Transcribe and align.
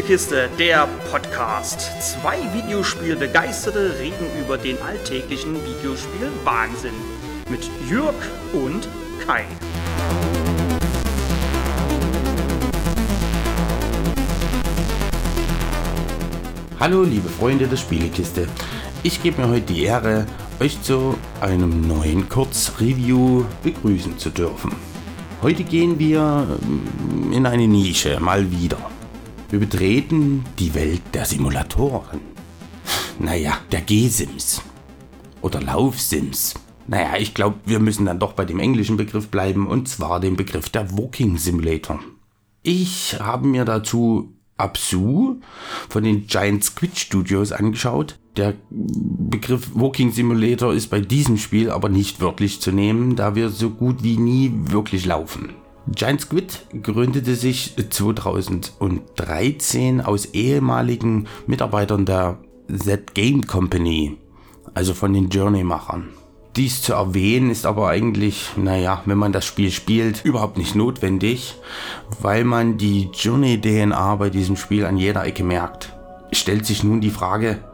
Spielekiste, 0.00 0.48
der 0.58 0.88
Podcast. 1.10 1.90
Zwei 2.00 2.38
Videospielbegeisterte 2.54 3.98
reden 3.98 4.24
über 4.42 4.56
den 4.56 4.80
alltäglichen 4.80 5.54
Videospiel-Wahnsinn. 5.56 6.94
Mit 7.50 7.68
Jürg 7.86 8.14
und 8.54 8.88
Kai. 9.26 9.44
Hallo 16.78 17.02
liebe 17.02 17.28
Freunde 17.28 17.66
der 17.66 17.76
Spielekiste. 17.76 18.48
Ich 19.02 19.22
gebe 19.22 19.42
mir 19.42 19.48
heute 19.48 19.66
die 19.66 19.82
Ehre, 19.82 20.24
euch 20.60 20.80
zu 20.80 21.18
einem 21.42 21.86
neuen 21.86 22.26
Kurzreview 22.26 23.44
begrüßen 23.62 24.16
zu 24.16 24.30
dürfen. 24.30 24.74
Heute 25.42 25.62
gehen 25.62 25.98
wir 25.98 26.58
ähm, 26.62 27.32
in 27.34 27.44
eine 27.44 27.68
Nische, 27.68 28.18
mal 28.18 28.50
wieder. 28.50 28.78
Wir 29.50 29.58
betreten 29.58 30.44
die 30.60 30.74
Welt 30.74 31.02
der 31.12 31.24
Simulatoren. 31.24 32.20
Naja, 33.18 33.58
der 33.72 33.80
G-Sims. 33.80 34.62
Oder 35.42 35.60
Laufsims. 35.60 36.54
Naja, 36.86 37.16
ich 37.18 37.34
glaube, 37.34 37.56
wir 37.64 37.80
müssen 37.80 38.06
dann 38.06 38.20
doch 38.20 38.34
bei 38.34 38.44
dem 38.44 38.60
englischen 38.60 38.96
Begriff 38.96 39.26
bleiben, 39.26 39.66
und 39.66 39.88
zwar 39.88 40.20
dem 40.20 40.36
Begriff 40.36 40.68
der 40.68 40.96
Walking 40.96 41.36
Simulator. 41.36 41.98
Ich 42.62 43.18
habe 43.18 43.48
mir 43.48 43.64
dazu 43.64 44.32
Absu 44.56 45.40
von 45.88 46.04
den 46.04 46.28
Giant 46.28 46.62
Squid 46.62 46.96
Studios 46.96 47.50
angeschaut. 47.50 48.20
Der 48.36 48.54
Begriff 48.70 49.70
Walking 49.74 50.12
Simulator 50.12 50.72
ist 50.72 50.90
bei 50.90 51.00
diesem 51.00 51.38
Spiel 51.38 51.70
aber 51.70 51.88
nicht 51.88 52.20
wörtlich 52.20 52.60
zu 52.60 52.70
nehmen, 52.70 53.16
da 53.16 53.34
wir 53.34 53.48
so 53.48 53.70
gut 53.70 54.04
wie 54.04 54.16
nie 54.16 54.52
wirklich 54.54 55.06
laufen. 55.06 55.54
Giant 55.92 56.20
Squid 56.20 56.66
gründete 56.84 57.34
sich 57.34 57.74
2013 57.76 60.00
aus 60.00 60.26
ehemaligen 60.26 61.26
Mitarbeitern 61.48 62.06
der 62.06 62.38
Z 62.72 63.12
Game 63.12 63.44
Company, 63.44 64.16
also 64.72 64.94
von 64.94 65.12
den 65.12 65.30
Journey-Machern. 65.30 66.10
Dies 66.54 66.82
zu 66.82 66.92
erwähnen 66.92 67.50
ist 67.50 67.66
aber 67.66 67.88
eigentlich, 67.88 68.50
naja, 68.56 69.02
wenn 69.04 69.18
man 69.18 69.32
das 69.32 69.44
Spiel 69.44 69.72
spielt, 69.72 70.24
überhaupt 70.24 70.58
nicht 70.58 70.76
notwendig, 70.76 71.56
weil 72.20 72.44
man 72.44 72.78
die 72.78 73.08
Journey-DNA 73.12 74.14
bei 74.14 74.30
diesem 74.30 74.56
Spiel 74.56 74.86
an 74.86 74.96
jeder 74.96 75.24
Ecke 75.24 75.42
merkt. 75.42 75.92
Stellt 76.30 76.66
sich 76.66 76.84
nun 76.84 77.00
die 77.00 77.10
Frage, 77.10 77.64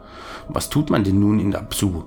was 0.49 0.69
tut 0.69 0.89
man 0.89 1.03
denn 1.03 1.19
nun 1.19 1.39
in 1.39 1.51
der 1.51 1.59
Psu? 1.59 2.05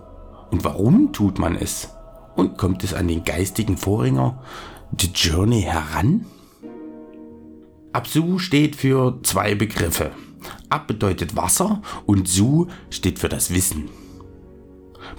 Und 0.50 0.64
warum 0.64 1.12
tut 1.12 1.38
man 1.38 1.54
es? 1.54 1.90
Und 2.34 2.58
kommt 2.58 2.82
es 2.82 2.94
an 2.94 3.06
den 3.06 3.24
geistigen 3.24 3.76
Vorgänger 3.76 4.42
The 4.98 5.08
Journey 5.14 5.62
heran? 5.62 6.26
Absu 7.92 8.38
steht 8.38 8.76
für 8.76 9.18
zwei 9.22 9.54
Begriffe. 9.54 10.12
Ab 10.68 10.86
bedeutet 10.86 11.36
Wasser 11.36 11.82
und 12.06 12.28
Su 12.28 12.66
steht 12.90 13.18
für 13.18 13.28
das 13.28 13.52
Wissen. 13.52 13.88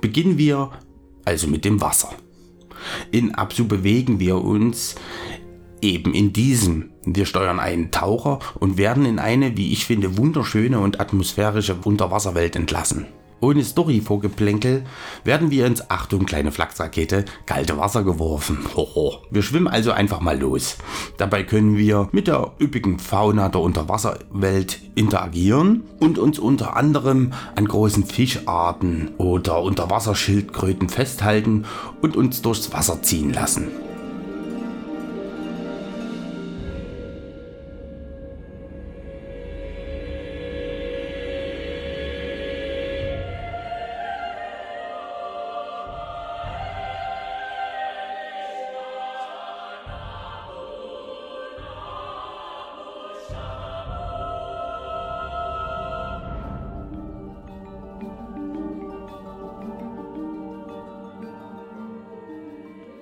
Beginnen 0.02 0.38
wir 0.38 0.72
also 1.26 1.48
mit 1.48 1.66
dem 1.66 1.82
Wasser. 1.82 2.10
In 3.12 3.36
Absu 3.36 3.68
bewegen 3.68 4.20
wir 4.20 4.38
uns 4.44 4.96
eben 5.82 6.14
in 6.14 6.34
diesem. 6.34 6.92
Wir 7.06 7.26
steuern 7.26 7.60
einen 7.60 7.92
Taucher 7.92 8.40
und 8.60 8.78
werden 8.78 9.06
in 9.06 9.20
eine, 9.20 9.58
wie 9.58 9.72
ich 9.72 9.86
finde, 9.86 10.18
wunderschöne 10.18 10.80
und 10.80 11.00
atmosphärische 11.00 11.76
Unterwasserwelt 11.76 12.56
entlassen. 12.56 13.08
Ohne 13.42 13.64
Story-Vorgeplänkel 13.64 14.84
werden 15.24 15.50
wir 15.50 15.66
ins 15.66 15.90
Achtung 15.90 16.26
kleine 16.26 16.52
Flachsrakete 16.52 17.26
kalte 17.48 17.78
Wasser 17.78 18.04
geworfen. 18.04 18.60
Hoho. 18.76 19.16
Wir 19.32 19.42
schwimmen 19.42 19.68
also 19.68 19.92
einfach 19.92 20.22
mal 20.22 20.40
los. 20.40 20.78
Dabei 21.18 21.44
können 21.44 21.76
wir 21.76 22.08
mit 22.12 22.28
der 22.28 22.52
üppigen 22.62 23.00
Fauna 23.00 23.50
der 23.50 23.62
Unterwasserwelt 23.62 24.80
interagieren 24.94 25.84
und 26.00 26.20
uns 26.20 26.38
unter 26.38 26.78
anderem 26.78 27.34
an 27.56 27.68
großen 27.68 28.06
Fischarten 28.06 29.16
oder 29.18 29.64
Unterwasserschildkröten 29.64 30.88
festhalten 30.88 31.66
und 32.02 32.16
uns 32.16 32.44
durchs 32.44 32.72
Wasser 32.72 33.02
ziehen 33.02 33.34
lassen. 33.34 33.70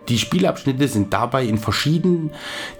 Die 0.09 0.17
Spielabschnitte 0.17 0.87
sind 0.87 1.13
dabei 1.13 1.45
in 1.45 1.59
verschieden 1.59 2.31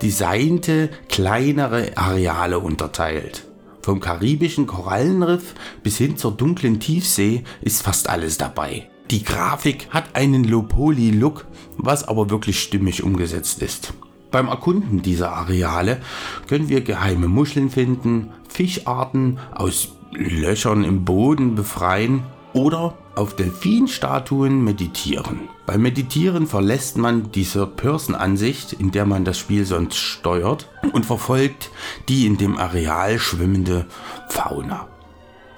designte 0.01 0.90
kleinere 1.09 1.95
Areale 1.95 2.57
unterteilt. 2.57 3.45
Vom 3.84 4.00
karibischen 4.00 4.66
Korallenriff 4.66 5.53
bis 5.84 5.97
hin 5.97 6.18
zur 6.18 6.31
dunklen 6.31 6.79
Tiefsee 6.79 7.44
ist 7.62 7.84
fast 7.84 8.09
alles 8.09 8.38
dabei. 8.38 8.89
Die 9.12 9.23
Grafik 9.23 9.88
hat 9.91 10.16
einen 10.16 10.44
Low-Poly-Look, 10.44 11.45
was 11.78 12.07
aber 12.07 12.29
wirklich 12.29 12.59
stimmig 12.59 13.03
umgesetzt 13.03 13.62
ist. 13.62 13.94
Beim 14.31 14.47
Erkunden 14.47 15.01
dieser 15.01 15.31
Areale 15.31 16.01
können 16.47 16.69
wir 16.69 16.81
geheime 16.81 17.28
Muscheln 17.28 17.69
finden, 17.69 18.31
Fischarten 18.47 19.39
aus 19.53 19.89
Löchern 20.12 20.84
im 20.84 21.06
Boden 21.06 21.56
befreien 21.56 22.23
oder 22.54 22.98
auf 23.16 23.36
Delfinstatuen 23.36 24.64
meditieren. 24.64 25.50
Beim 25.66 25.82
Meditieren 25.82 26.48
verlässt 26.48 26.98
man 26.98 27.32
die 27.32 27.44
Third-Person-Ansicht, 27.44 28.74
in 28.74 28.92
der 28.92 29.06
man 29.06 29.26
das 29.26 29.38
Spiel 29.38 29.66
sonst 29.66 29.98
steuert, 29.98 30.70
und 30.94 31.06
verfolgt 31.06 31.72
die 32.08 32.26
in 32.26 32.38
dem 32.38 32.58
Areal 32.58 33.20
schwimmende 33.20 33.86
Fauna. 34.30 34.88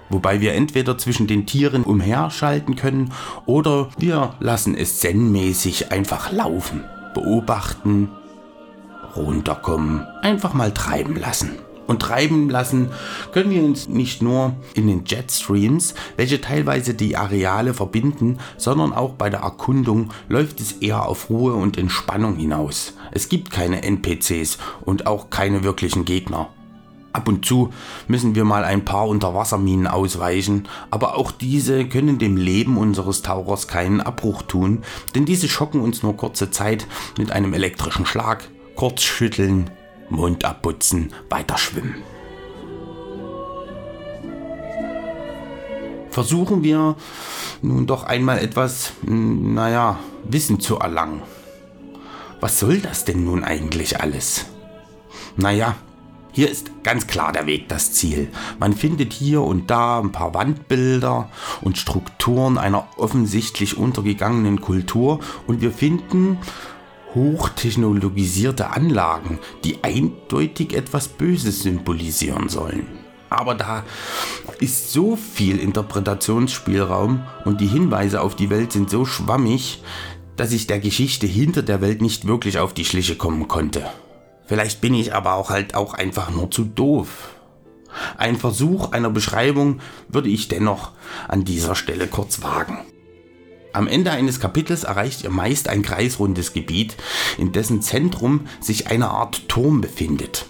Wobei 0.10 0.42
wir 0.42 0.54
entweder 0.54 0.98
zwischen 0.98 1.28
den 1.28 1.46
Tieren 1.46 1.84
umherschalten 1.84 2.76
können 2.76 3.14
oder 3.46 3.90
wir 3.98 4.36
lassen 4.40 4.76
es 4.76 5.00
zen-mäßig 5.00 5.92
einfach 5.92 6.34
laufen, 6.34 6.84
beobachten, 7.14 8.10
runterkommen, 9.16 10.06
einfach 10.22 10.54
mal 10.54 10.74
treiben 10.74 11.16
lassen 11.16 11.52
und 11.88 12.02
treiben 12.02 12.50
lassen 12.50 12.90
können 13.32 13.52
wir 13.52 13.64
uns 13.64 13.88
nicht 13.88 14.22
nur 14.22 14.54
in 14.74 14.88
den 14.88 15.04
Jetstreams, 15.06 15.94
welche 16.18 16.42
teilweise 16.42 16.94
die 16.94 17.18
Areale 17.18 17.74
verbinden, 17.74 18.38
sondern 18.58 18.94
auch 18.94 19.14
bei 19.14 19.30
der 19.30 19.42
Erkundung 19.42 20.12
läuft 20.30 20.60
es 20.60 20.74
eher 20.74 21.06
auf 21.08 21.30
Ruhe 21.30 21.54
und 21.54 21.78
Entspannung 21.78 22.36
hinaus. 22.36 22.94
Es 23.12 23.30
gibt 23.30 23.52
keine 23.52 23.84
NPCs 23.84 24.58
und 24.82 25.08
auch 25.08 25.30
keine 25.30 25.64
wirklichen 25.64 26.06
Gegner. 26.06 26.50
Ab 27.14 27.28
und 27.28 27.46
zu 27.46 27.72
müssen 28.08 28.36
wir 28.36 28.46
mal 28.46 28.64
ein 28.64 28.86
paar 28.86 29.08
Unterwasserminen 29.08 29.88
ausweichen, 29.88 30.70
aber 30.92 31.18
auch 31.18 31.32
diese 31.32 31.86
können 31.86 32.20
dem 32.20 32.38
Leben 32.38 32.78
unseres 32.78 33.22
Tauchers 33.22 33.68
keinen 33.68 34.00
Abbruch 34.00 34.44
tun, 34.44 34.84
denn 35.14 35.26
diese 35.26 35.50
schocken 35.50 35.82
uns 35.82 36.04
nur 36.04 36.16
kurze 36.16 36.52
Zeit 36.52 36.88
mit 37.18 37.32
einem 37.34 37.54
elektrischen 37.54 38.06
Schlag, 38.06 38.50
kurz 38.76 39.02
schütteln, 39.02 39.70
Mund 40.12 40.46
abputzen, 40.46 41.14
weiter 41.30 41.58
schwimmen. 41.58 41.96
Versuchen 46.12 46.62
wir 46.62 46.96
nun 47.62 47.88
doch 47.88 48.04
einmal 48.04 48.40
etwas, 48.40 48.92
naja, 49.02 49.98
Wissen 50.24 50.60
zu 50.60 50.78
erlangen. 50.78 51.22
Was 52.42 52.60
soll 52.60 52.80
das 52.80 53.06
denn 53.06 53.24
nun 53.24 53.44
eigentlich 53.44 54.02
alles? 54.02 54.46
Naja, 55.38 55.76
hier 56.34 56.50
ist 56.50 56.72
ganz 56.84 57.08
klar 57.08 57.34
der 57.34 57.46
Weg 57.46 57.68
das 57.68 57.92
Ziel. 57.94 58.30
Man 58.58 58.74
findet 58.74 59.12
hier 59.12 59.42
und 59.42 59.70
da 59.70 60.00
ein 60.00 60.12
paar 60.12 60.34
Wandbilder 60.34 61.30
und 61.62 61.78
Strukturen 61.78 62.58
einer 62.58 62.88
offensichtlich 62.98 63.78
untergegangenen 63.78 64.62
Kultur 64.62 65.20
und 65.46 65.62
wir 65.62 65.72
finden 65.72 66.38
hochtechnologisierte 67.16 68.70
Anlagen, 68.72 69.40
die 69.64 69.84
eindeutig 69.84 70.74
etwas 70.74 71.08
Böses 71.08 71.64
symbolisieren 71.64 72.50
sollen. 72.50 72.88
Aber 73.30 73.56
da 73.56 73.84
ist 74.60 74.92
so 74.92 75.16
viel 75.16 75.58
Interpretationsspielraum 75.58 77.24
und 77.46 77.62
die 77.62 77.68
Hinweise 77.68 78.22
auf 78.22 78.36
die 78.36 78.50
Welt 78.50 78.74
sind 78.74 78.90
so 78.90 79.06
schwammig, 79.06 79.82
dass 80.36 80.52
ich 80.52 80.68
der 80.68 80.80
Geschichte 80.80 81.28
hinter 81.28 81.62
der 81.62 81.82
Welt 81.82 82.02
nicht 82.02 82.28
wirklich 82.28 82.60
auf 82.60 82.74
die 82.74 82.86
Schliche 82.86 83.16
kommen 83.16 83.48
konnte. 83.48 83.86
Vielleicht 84.46 84.82
bin 84.82 84.94
ich 84.94 85.14
aber 85.14 85.36
auch 85.36 85.50
halt 85.50 85.76
auch 85.76 85.94
einfach 85.94 86.30
nur 86.30 86.52
zu 86.52 86.66
doof. 86.66 87.30
Ein 88.18 88.36
Versuch 88.36 88.92
einer 88.92 89.10
Beschreibung 89.10 89.80
würde 90.10 90.30
ich 90.30 90.48
dennoch 90.48 90.92
an 91.28 91.46
dieser 91.46 91.76
Stelle 91.76 92.08
kurz 92.08 92.42
wagen. 92.42 92.80
Am 93.74 93.88
Ende 93.88 94.12
eines 94.12 94.40
Kapitels 94.40 94.84
erreicht 94.84 95.24
ihr 95.24 95.30
meist 95.30 95.70
ein 95.70 95.82
kreisrundes 95.82 96.54
Gebiet, 96.54 96.98
in 97.38 97.52
dessen 97.52 97.82
Zentrum 97.82 98.48
sich 98.60 98.88
eine 98.88 99.10
Art 99.10 99.48
Turm 99.48 99.82
befindet. 99.82 100.46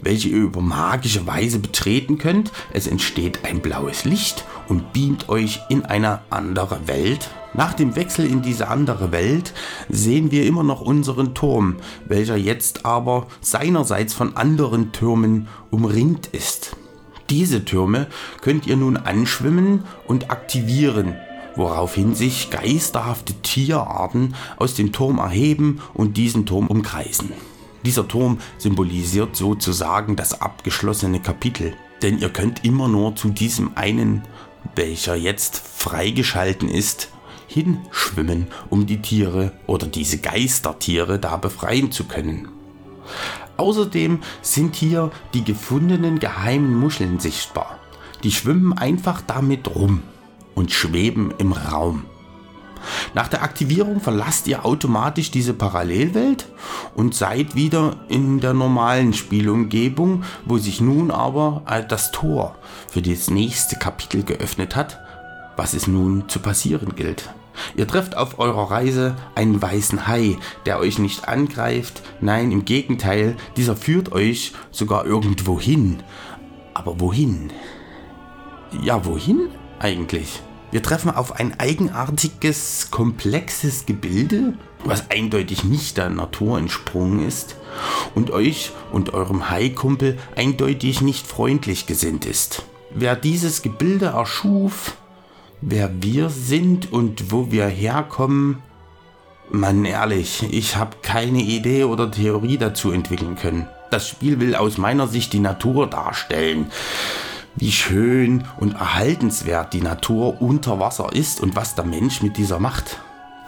welche 0.00 0.28
ihr 0.28 0.38
über 0.38 0.60
magische 0.60 1.26
Weise 1.26 1.58
betreten 1.58 2.18
könnt. 2.18 2.52
Es 2.72 2.86
entsteht 2.86 3.40
ein 3.44 3.60
blaues 3.60 4.04
Licht 4.04 4.44
und 4.68 4.92
beamt 4.92 5.28
euch 5.28 5.60
in 5.68 5.84
eine 5.84 6.20
andere 6.30 6.86
Welt. 6.86 7.30
Nach 7.54 7.72
dem 7.74 7.96
Wechsel 7.96 8.26
in 8.26 8.42
diese 8.42 8.68
andere 8.68 9.12
Welt 9.12 9.54
sehen 9.88 10.30
wir 10.30 10.46
immer 10.46 10.62
noch 10.62 10.82
unseren 10.82 11.34
Turm, 11.34 11.76
welcher 12.06 12.36
jetzt 12.36 12.84
aber 12.84 13.26
seinerseits 13.40 14.14
von 14.14 14.36
anderen 14.36 14.92
Türmen 14.92 15.48
umringt 15.70 16.28
ist. 16.28 16.76
Diese 17.30 17.64
Türme 17.64 18.06
könnt 18.40 18.66
ihr 18.66 18.76
nun 18.76 18.96
anschwimmen 18.96 19.82
und 20.06 20.30
aktivieren, 20.30 21.16
woraufhin 21.56 22.14
sich 22.14 22.50
geisterhafte 22.50 23.34
Tierarten 23.34 24.34
aus 24.56 24.74
dem 24.74 24.92
Turm 24.92 25.18
erheben 25.18 25.80
und 25.94 26.16
diesen 26.16 26.46
Turm 26.46 26.68
umkreisen. 26.68 27.32
Dieser 27.84 28.06
Turm 28.06 28.38
symbolisiert 28.58 29.36
sozusagen 29.36 30.16
das 30.16 30.40
abgeschlossene 30.40 31.20
Kapitel, 31.20 31.74
denn 32.02 32.18
ihr 32.18 32.30
könnt 32.30 32.64
immer 32.64 32.88
nur 32.88 33.16
zu 33.16 33.28
diesem 33.28 33.76
einen, 33.76 34.22
welcher 34.74 35.14
jetzt 35.14 35.56
freigeschalten 35.56 36.68
ist, 36.68 37.10
hinschwimmen, 37.46 38.48
um 38.70 38.86
die 38.86 39.00
Tiere 39.00 39.52
oder 39.66 39.86
diese 39.86 40.18
Geistertiere 40.18 41.18
da 41.18 41.36
befreien 41.36 41.92
zu 41.92 42.04
können. 42.04 42.48
Außerdem 43.56 44.18
sind 44.42 44.74
hier 44.74 45.10
die 45.32 45.44
gefundenen 45.44 46.18
geheimen 46.18 46.74
Muscheln 46.76 47.20
sichtbar. 47.20 47.78
Die 48.24 48.32
schwimmen 48.32 48.72
einfach 48.76 49.22
damit 49.22 49.74
rum 49.74 50.02
und 50.56 50.72
schweben 50.72 51.32
im 51.38 51.52
Raum. 51.52 52.06
Nach 53.14 53.28
der 53.28 53.42
Aktivierung 53.42 54.00
verlasst 54.00 54.46
ihr 54.48 54.64
automatisch 54.64 55.30
diese 55.30 55.54
Parallelwelt 55.54 56.46
und 56.94 57.14
seid 57.14 57.54
wieder 57.54 57.96
in 58.08 58.40
der 58.40 58.54
normalen 58.54 59.12
Spielumgebung, 59.12 60.24
wo 60.44 60.58
sich 60.58 60.80
nun 60.80 61.10
aber 61.10 61.62
das 61.88 62.10
Tor 62.10 62.56
für 62.88 63.02
das 63.02 63.30
nächste 63.30 63.76
Kapitel 63.76 64.22
geöffnet 64.22 64.76
hat, 64.76 64.98
was 65.56 65.74
es 65.74 65.86
nun 65.86 66.28
zu 66.28 66.40
passieren 66.40 66.94
gilt. 66.96 67.30
Ihr 67.74 67.86
trefft 67.86 68.16
auf 68.16 68.38
eurer 68.38 68.70
Reise 68.70 69.16
einen 69.34 69.60
weißen 69.60 70.06
Hai, 70.06 70.36
der 70.66 70.78
euch 70.78 70.98
nicht 70.98 71.26
angreift, 71.26 72.02
nein, 72.20 72.52
im 72.52 72.66
Gegenteil, 72.66 73.36
dieser 73.56 73.76
führt 73.76 74.12
euch 74.12 74.52
sogar 74.70 75.06
irgendwo 75.06 75.58
hin. 75.58 76.02
Aber 76.74 77.00
wohin? 77.00 77.50
Ja, 78.82 79.06
wohin 79.06 79.48
eigentlich? 79.78 80.42
Wir 80.72 80.82
treffen 80.82 81.10
auf 81.10 81.38
ein 81.38 81.58
eigenartiges, 81.58 82.90
komplexes 82.90 83.86
Gebilde, 83.86 84.54
was 84.84 85.10
eindeutig 85.10 85.64
nicht 85.64 85.96
der 85.96 86.10
Natur 86.10 86.58
entsprungen 86.58 87.26
ist 87.26 87.56
und 88.14 88.30
euch 88.30 88.72
und 88.92 89.14
eurem 89.14 89.50
Haikumpel 89.50 90.18
eindeutig 90.34 91.00
nicht 91.00 91.26
freundlich 91.26 91.86
gesinnt 91.86 92.26
ist. 92.26 92.64
Wer 92.94 93.14
dieses 93.14 93.62
Gebilde 93.62 94.06
erschuf, 94.06 94.96
wer 95.60 95.90
wir 96.02 96.30
sind 96.30 96.92
und 96.92 97.30
wo 97.30 97.50
wir 97.50 97.66
herkommen, 97.66 98.62
Mann, 99.48 99.84
ehrlich, 99.84 100.44
ich 100.50 100.76
habe 100.76 100.96
keine 101.02 101.40
Idee 101.40 101.84
oder 101.84 102.10
Theorie 102.10 102.58
dazu 102.58 102.90
entwickeln 102.90 103.36
können. 103.36 103.68
Das 103.92 104.08
Spiel 104.08 104.40
will 104.40 104.56
aus 104.56 104.76
meiner 104.76 105.06
Sicht 105.06 105.32
die 105.32 105.38
Natur 105.38 105.86
darstellen. 105.86 106.72
Wie 107.58 107.72
schön 107.72 108.44
und 108.60 108.74
erhaltenswert 108.74 109.72
die 109.72 109.80
Natur 109.80 110.42
unter 110.42 110.78
Wasser 110.78 111.10
ist 111.12 111.40
und 111.40 111.56
was 111.56 111.74
der 111.74 111.86
Mensch 111.86 112.22
mit 112.22 112.36
dieser 112.36 112.60
macht. 112.60 112.98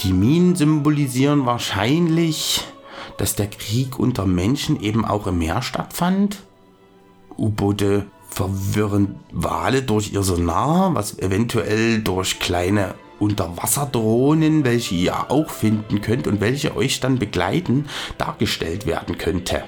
Die 0.01 0.15
Minen 0.15 0.57
symbolisieren 0.57 1.45
wahrscheinlich, 1.45 2.65
dass 3.19 3.35
der 3.35 3.49
Krieg 3.49 3.99
unter 3.99 4.25
Menschen 4.25 4.81
eben 4.81 5.05
auch 5.05 5.27
im 5.27 5.39
Meer 5.39 5.61
stattfand. 5.61 6.39
U-Boote 7.37 8.07
verwirren 8.31 9.17
Wale 9.31 9.83
durch 9.83 10.13
ihr 10.13 10.23
Sonar, 10.23 10.95
was 10.95 11.19
eventuell 11.19 12.01
durch 12.01 12.39
kleine 12.39 12.95
Unterwasserdrohnen, 13.19 14.65
welche 14.65 14.95
ihr 14.95 15.31
auch 15.31 15.51
finden 15.51 16.01
könnt 16.01 16.27
und 16.27 16.41
welche 16.41 16.75
euch 16.77 17.01
dann 17.01 17.19
begleiten, 17.19 17.87
dargestellt 18.17 18.87
werden 18.87 19.19
könnte. 19.19 19.65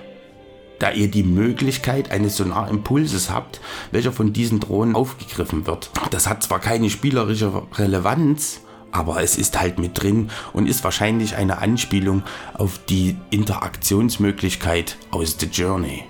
Da 0.81 0.91
ihr 0.91 1.09
die 1.09 1.23
Möglichkeit 1.23 2.11
eines 2.11 2.39
Sonarimpulses 2.39 3.31
habt, 3.31 3.61
welcher 3.93 4.13
von 4.13 4.33
diesen 4.33 4.61
Drohnen 4.61 4.97
aufgegriffen 4.97 5.67
wird. 5.67 5.91
Das 6.11 6.27
hat 6.27 6.43
zwar 6.43 6.59
keine 6.59 6.91
spielerische 6.91 7.53
Relevanz, 7.77 8.63
aber 8.91 9.23
es 9.23 9.37
ist 9.37 9.61
halt 9.61 9.79
mit 9.79 10.03
drin 10.03 10.31
und 10.55 10.67
ist 10.67 10.83
wahrscheinlich 10.83 11.37
eine 11.37 11.59
Anspielung 11.59 12.23
auf 12.55 12.81
die 12.89 13.17
Interaktionsmöglichkeit 13.31 14.97
aus 15.11 15.37
The 15.39 15.47
Journey. 15.47 16.05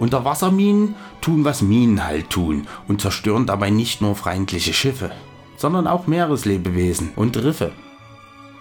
Unterwasserminen 0.00 0.96
tun, 1.20 1.44
was 1.44 1.62
Minen 1.62 2.04
halt 2.04 2.28
tun 2.28 2.66
und 2.88 3.00
zerstören 3.00 3.46
dabei 3.46 3.70
nicht 3.70 4.02
nur 4.02 4.16
feindliche 4.16 4.74
Schiffe, 4.74 5.12
sondern 5.56 5.86
auch 5.86 6.08
Meereslebewesen 6.08 7.12
und 7.14 7.36
Riffe. 7.36 7.72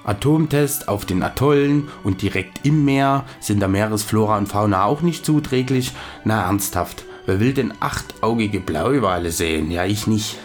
Atomtests 0.05 0.87
auf 0.87 1.05
den 1.05 1.23
Atollen 1.23 1.89
und 2.03 2.21
direkt 2.21 2.65
im 2.65 2.85
Meer 2.85 3.25
sind 3.39 3.59
der 3.59 3.67
Meeresflora 3.67 4.37
und 4.37 4.47
Fauna 4.47 4.85
auch 4.85 5.01
nicht 5.01 5.25
zuträglich. 5.25 5.93
Na 6.23 6.43
ernsthaft, 6.43 7.05
wer 7.25 7.39
will 7.39 7.53
denn 7.53 7.73
achtaugige 7.79 8.59
Blauwale 8.59 9.31
sehen? 9.31 9.71
Ja, 9.71 9.85
ich 9.85 10.07
nicht. 10.07 10.37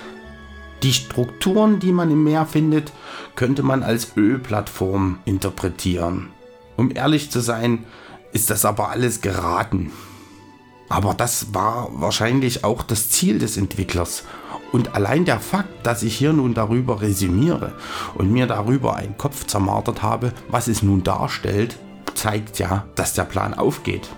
Die 0.83 0.95
Strukturen, 0.95 1.79
die 1.79 1.93
man 1.93 2.11
im 2.11 2.25
Meer 2.25 2.47
findet, 2.47 2.93
könnte 3.37 3.63
man 3.63 3.83
als 3.83 4.17
Ölplattform 4.17 5.19
interpretieren. 5.27 6.31
Um 6.77 6.91
ehrlich 6.95 7.31
zu 7.31 7.41
sein, 7.41 7.85
ist 8.33 8.49
das 8.49 8.65
aber 8.65 8.89
alles 8.89 9.21
geraten. 9.21 9.93
Aber 10.89 11.15
das 11.15 11.53
war 11.55 11.91
wahrscheinlich 11.93 12.65
auch 12.65 12.83
das 12.83 13.11
Ziel 13.11 13.39
des 13.39 13.57
Entwicklers. 13.57 14.25
Und 14.73 14.95
allein 14.95 15.25
der 15.25 15.41
Fakt, 15.41 15.85
dass 15.85 16.03
ich 16.03 16.17
hier 16.17 16.33
nun 16.33 16.55
darüber 16.55 17.01
resümiere 17.01 17.73
und 18.15 18.33
mir 18.33 18.47
darüber 18.47 18.97
einen 18.97 19.17
Kopf 19.17 19.47
zermartert 19.47 20.03
habe, 20.03 20.33
was 20.49 20.69
es 20.69 20.83
nun 20.83 21.03
darstellt, 21.03 21.77
zeigt 22.15 22.59
ja, 22.59 22.85
dass 22.95 23.15
der 23.15 23.25
Plan 23.25 23.55
aufgeht. 23.55 24.09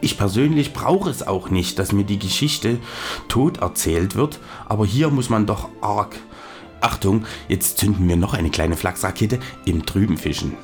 Ich 0.00 0.16
persönlich 0.16 0.72
brauche 0.72 1.10
es 1.10 1.26
auch 1.26 1.50
nicht, 1.50 1.78
dass 1.78 1.92
mir 1.92 2.04
die 2.04 2.18
Geschichte 2.18 2.78
tot 3.26 3.58
erzählt 3.58 4.14
wird, 4.14 4.38
aber 4.66 4.86
hier 4.86 5.10
muss 5.10 5.28
man 5.28 5.46
doch 5.46 5.68
arg. 5.80 6.16
Achtung, 6.80 7.24
jetzt 7.48 7.78
zünden 7.78 8.08
wir 8.08 8.16
noch 8.16 8.34
eine 8.34 8.50
kleine 8.50 8.76
Flachsrakete 8.76 9.40
im 9.64 9.84
Trüben 9.84 10.16
fischen. 10.16 10.54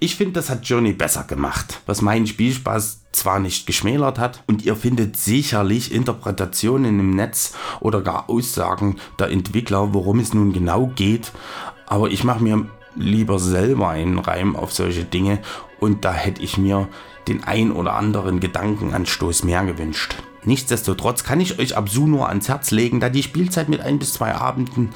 Ich 0.00 0.14
finde, 0.14 0.34
das 0.34 0.48
hat 0.48 0.64
Journey 0.64 0.92
besser 0.92 1.24
gemacht, 1.24 1.80
was 1.86 2.02
meinen 2.02 2.28
Spielspaß 2.28 3.00
zwar 3.10 3.40
nicht 3.40 3.66
geschmälert 3.66 4.20
hat 4.20 4.44
und 4.46 4.64
ihr 4.64 4.76
findet 4.76 5.16
sicherlich 5.16 5.92
Interpretationen 5.92 7.00
im 7.00 7.10
Netz 7.16 7.54
oder 7.80 8.00
gar 8.00 8.30
Aussagen 8.30 8.96
der 9.18 9.30
Entwickler, 9.30 9.92
worum 9.94 10.20
es 10.20 10.32
nun 10.32 10.52
genau 10.52 10.92
geht, 10.94 11.32
aber 11.86 12.10
ich 12.10 12.22
mache 12.22 12.44
mir 12.44 12.66
lieber 12.94 13.40
selber 13.40 13.88
einen 13.88 14.20
Reim 14.20 14.54
auf 14.54 14.72
solche 14.72 15.04
Dinge 15.04 15.40
und 15.80 16.04
da 16.04 16.12
hätte 16.12 16.42
ich 16.42 16.58
mir 16.58 16.88
den 17.26 17.42
ein 17.42 17.72
oder 17.72 17.94
anderen 17.94 18.38
Gedankenanstoß 18.38 19.42
mehr 19.42 19.64
gewünscht. 19.64 20.14
Nichtsdestotrotz 20.44 21.24
kann 21.24 21.40
ich 21.40 21.58
euch 21.58 21.76
Absuno 21.76 22.24
ans 22.24 22.48
Herz 22.48 22.70
legen, 22.70 23.00
da 23.00 23.08
die 23.08 23.24
Spielzeit 23.24 23.68
mit 23.68 23.80
ein 23.80 23.98
bis 23.98 24.12
zwei 24.12 24.32
Abenden 24.32 24.90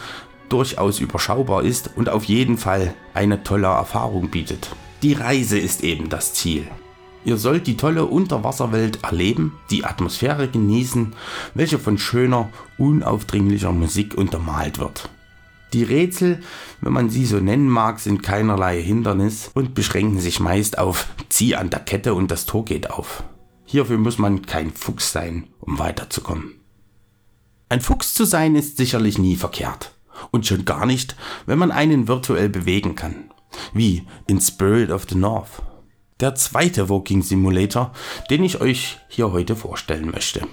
durchaus 0.49 1.01
überschaubar 1.01 1.65
ist 1.65 1.91
und 1.97 2.09
auf 2.09 2.25
jeden 2.25 2.57
Fall 2.57 2.95
eine 3.15 3.43
tolle 3.43 3.67
Erfahrung 3.67 4.31
bietet. 4.31 4.71
Die 5.03 5.15
Reise 5.15 5.59
ist 5.59 5.83
eben 5.83 6.09
das 6.09 6.33
Ziel. 6.33 6.69
Ihr 7.25 7.37
sollt 7.37 7.67
die 7.67 7.77
tolle 7.77 8.07
Unterwasserwelt 8.07 9.03
erleben, 9.03 9.59
die 9.71 9.85
Atmosphäre 9.85 10.49
genießen, 10.49 11.15
welche 11.55 11.81
von 11.81 11.99
schöner, 11.99 12.51
unaufdringlicher 12.79 13.73
Musik 13.73 14.17
untermalt 14.17 14.79
wird. 14.79 15.09
Die 15.73 15.83
Rätsel, 15.83 16.41
wenn 16.81 16.93
man 16.93 17.11
sie 17.11 17.27
so 17.27 17.39
nennen 17.39 17.69
mag, 17.69 17.99
sind 17.99 18.23
keinerlei 18.23 18.81
Hindernis 18.81 19.51
und 19.55 19.75
beschränken 19.75 20.21
sich 20.21 20.39
meist 20.39 20.79
auf 20.79 21.09
Zieh 21.29 21.57
an 21.57 21.71
der 21.71 21.81
Kette 21.81 22.15
und 22.15 22.31
das 22.31 22.47
Tor 22.47 22.65
geht 22.65 22.91
auf. 22.91 23.25
Hierfür 23.65 23.99
muss 23.99 24.19
man 24.19 24.43
kein 24.43 24.71
Fuchs 24.71 25.11
sein, 25.11 25.49
um 25.61 25.81
weiterzukommen. 25.81 26.61
Ein 27.69 27.81
Fuchs 27.81 28.15
zu 28.15 28.25
sein 28.25 28.55
ist 28.55 28.77
sicherlich 28.77 29.19
nie 29.19 29.35
verkehrt. 29.35 29.95
Und 30.31 30.47
schon 30.47 30.65
gar 30.65 30.87
nicht, 30.87 31.17
wenn 31.47 31.59
man 31.59 31.73
einen 31.73 32.07
virtuell 32.07 32.49
bewegen 32.49 32.95
kann 32.95 33.33
wie 33.73 34.07
in 34.27 34.41
Spirit 34.41 34.91
of 34.91 35.07
the 35.09 35.17
North. 35.17 35.63
Der 36.21 36.35
zweite 36.35 36.89
Walking 36.89 37.23
Simulator, 37.23 37.93
den 38.31 38.45
ich 38.45 38.61
euch 38.61 38.99
hier 39.09 39.33
heute 39.33 39.57
vorstellen 39.57 40.11
möchte. 40.11 40.47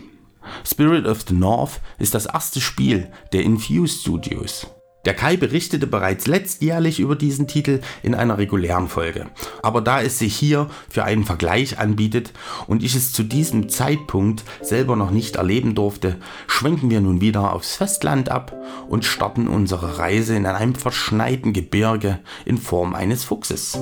Spirit 0.65 1.05
of 1.05 1.25
the 1.27 1.33
North 1.33 1.81
ist 1.99 2.15
das 2.15 2.25
erste 2.25 2.59
Spiel 2.61 3.11
der 3.33 3.43
Infuse 3.43 3.99
Studios. 3.99 4.67
Der 5.05 5.13
Kai 5.13 5.37
berichtete 5.37 5.87
bereits 5.87 6.27
letztjährlich 6.27 6.99
über 6.99 7.15
diesen 7.15 7.47
Titel 7.47 7.79
in 8.03 8.15
einer 8.15 8.37
regulären 8.37 8.89
Folge. 8.89 9.27
Aber 9.61 9.81
da 9.81 10.01
es 10.01 10.19
sich 10.19 10.35
hier 10.35 10.69
für 10.89 11.05
einen 11.05 11.23
Vergleich 11.23 11.79
anbietet 11.79 12.33
und 12.67 12.83
ich 12.83 12.95
es 12.95 13.13
zu 13.13 13.23
diesem 13.23 13.69
Zeitpunkt 13.69 14.43
selber 14.61 14.97
noch 14.97 15.11
nicht 15.11 15.37
erleben 15.37 15.73
durfte, 15.73 16.17
schwenken 16.47 16.89
wir 16.89 16.99
nun 16.99 17.21
wieder 17.21 17.53
aufs 17.53 17.77
Festland 17.77 18.29
ab 18.29 18.53
und 18.89 19.05
starten 19.05 19.47
unsere 19.47 19.99
Reise 19.99 20.35
in 20.35 20.45
einem 20.45 20.75
verschneiten 20.75 21.53
Gebirge 21.53 22.19
in 22.45 22.57
Form 22.57 22.93
eines 22.93 23.23
Fuchses. 23.23 23.79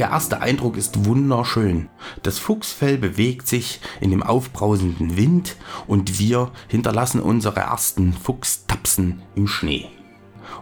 Der 0.00 0.08
erste 0.08 0.40
Eindruck 0.40 0.78
ist 0.78 1.04
wunderschön. 1.04 1.90
Das 2.22 2.38
Fuchsfell 2.38 2.96
bewegt 2.96 3.46
sich 3.46 3.82
in 4.00 4.10
dem 4.10 4.22
aufbrausenden 4.22 5.18
Wind 5.18 5.56
und 5.86 6.18
wir 6.18 6.52
hinterlassen 6.68 7.20
unsere 7.20 7.60
ersten 7.60 8.14
Fuchstapsen 8.14 9.20
im 9.34 9.46
Schnee. 9.46 9.90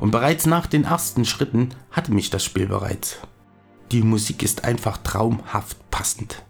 Und 0.00 0.10
bereits 0.10 0.46
nach 0.46 0.66
den 0.66 0.82
ersten 0.82 1.24
Schritten 1.24 1.68
hatte 1.92 2.12
mich 2.12 2.30
das 2.30 2.42
Spiel 2.42 2.66
bereits. 2.66 3.18
Die 3.92 4.02
Musik 4.02 4.42
ist 4.42 4.64
einfach 4.64 4.96
traumhaft 4.96 5.88
passend. 5.92 6.42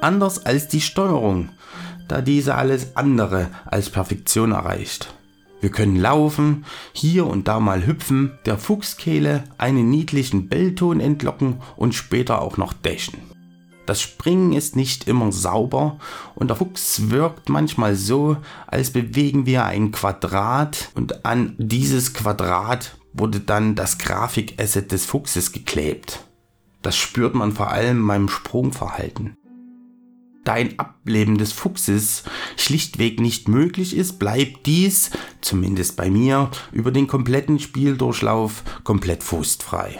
Anders 0.00 0.44
als 0.46 0.68
die 0.68 0.80
Steuerung, 0.80 1.50
da 2.08 2.20
diese 2.20 2.54
alles 2.54 2.96
andere 2.96 3.50
als 3.66 3.90
Perfektion 3.90 4.52
erreicht. 4.52 5.14
Wir 5.60 5.70
können 5.70 5.96
laufen, 5.96 6.64
hier 6.92 7.26
und 7.26 7.48
da 7.48 7.58
mal 7.58 7.86
hüpfen, 7.86 8.38
der 8.46 8.58
Fuchskehle 8.58 9.44
einen 9.58 9.90
niedlichen 9.90 10.48
Bellton 10.48 11.00
entlocken 11.00 11.60
und 11.76 11.94
später 11.94 12.40
auch 12.40 12.56
noch 12.56 12.72
dashen. 12.72 13.18
Das 13.88 14.02
Springen 14.02 14.52
ist 14.52 14.76
nicht 14.76 15.08
immer 15.08 15.32
sauber 15.32 15.98
und 16.34 16.48
der 16.48 16.56
Fuchs 16.58 17.10
wirkt 17.10 17.48
manchmal 17.48 17.96
so, 17.96 18.36
als 18.66 18.90
bewegen 18.90 19.46
wir 19.46 19.64
ein 19.64 19.92
Quadrat 19.92 20.90
und 20.94 21.24
an 21.24 21.54
dieses 21.56 22.12
Quadrat 22.12 22.98
wurde 23.14 23.40
dann 23.40 23.74
das 23.74 23.96
Grafikasset 23.96 24.92
des 24.92 25.06
Fuchses 25.06 25.52
geklebt. 25.52 26.20
Das 26.82 26.96
spürt 26.96 27.34
man 27.34 27.52
vor 27.52 27.70
allem 27.70 28.06
beim 28.06 28.28
Sprungverhalten. 28.28 29.37
Da 30.48 30.54
Ableben 30.78 31.36
des 31.36 31.52
Fuchses 31.52 32.24
schlichtweg 32.56 33.20
nicht 33.20 33.48
möglich 33.48 33.94
ist, 33.94 34.18
bleibt 34.18 34.64
dies, 34.64 35.10
zumindest 35.42 35.94
bei 35.98 36.08
mir, 36.08 36.50
über 36.72 36.90
den 36.90 37.06
kompletten 37.06 37.58
Spieldurchlauf 37.58 38.62
komplett 38.82 39.22
frustfrei. 39.22 39.98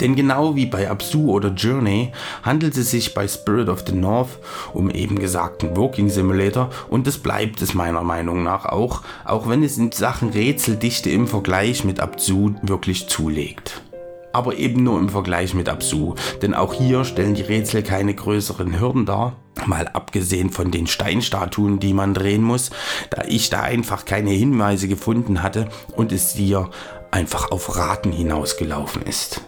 Denn 0.00 0.16
genau 0.16 0.56
wie 0.56 0.64
bei 0.64 0.88
Absu 0.88 1.32
oder 1.32 1.50
Journey 1.50 2.12
handelt 2.42 2.78
es 2.78 2.92
sich 2.92 3.12
bei 3.12 3.28
Spirit 3.28 3.68
of 3.68 3.84
the 3.86 3.94
North 3.94 4.38
um 4.72 4.88
eben 4.88 5.18
gesagten 5.18 5.76
Walking 5.76 6.08
Simulator 6.08 6.70
und 6.88 7.06
es 7.06 7.18
bleibt 7.18 7.60
es 7.60 7.74
meiner 7.74 8.04
Meinung 8.04 8.42
nach 8.42 8.64
auch, 8.64 9.02
auch 9.26 9.50
wenn 9.50 9.62
es 9.62 9.76
in 9.76 9.92
Sachen 9.92 10.30
Rätseldichte 10.30 11.10
im 11.10 11.28
Vergleich 11.28 11.84
mit 11.84 12.00
Absu 12.00 12.54
wirklich 12.62 13.06
zulegt 13.06 13.83
aber 14.34 14.56
eben 14.56 14.82
nur 14.82 14.98
im 14.98 15.08
Vergleich 15.08 15.54
mit 15.54 15.68
Absu, 15.68 16.14
denn 16.42 16.54
auch 16.54 16.74
hier 16.74 17.04
stellen 17.04 17.34
die 17.34 17.42
Rätsel 17.42 17.82
keine 17.82 18.14
größeren 18.14 18.80
Hürden 18.80 19.06
dar. 19.06 19.36
Mal 19.66 19.88
abgesehen 19.88 20.50
von 20.50 20.70
den 20.70 20.86
Steinstatuen, 20.86 21.78
die 21.78 21.94
man 21.94 22.12
drehen 22.12 22.42
muss, 22.42 22.70
da 23.10 23.22
ich 23.26 23.50
da 23.50 23.60
einfach 23.60 24.04
keine 24.04 24.30
Hinweise 24.30 24.88
gefunden 24.88 25.42
hatte 25.42 25.68
und 25.96 26.12
es 26.12 26.32
hier 26.32 26.70
einfach 27.10 27.50
auf 27.50 27.76
Raten 27.76 28.10
hinausgelaufen 28.10 29.02
ist. 29.02 29.40